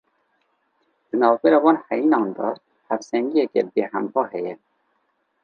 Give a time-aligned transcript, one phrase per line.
[1.07, 2.47] Di navbera van heyînan de
[2.89, 4.53] hevsengiyeke bêhempa heye.